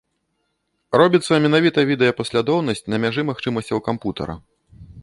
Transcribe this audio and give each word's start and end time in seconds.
Робіцца 1.01 1.33
менавіта 1.47 1.79
відэапаслядоўнасць 1.91 2.83
на 2.95 3.03
мяжы 3.05 3.21
магчымасцяў 3.33 3.77
кампутара. 3.91 4.35